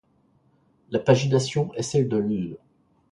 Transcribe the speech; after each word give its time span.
La 0.89 0.97
pagination 0.97 1.71
est 1.75 1.83
celle 1.83 2.09
de 2.09 2.17
l'. 2.17 2.57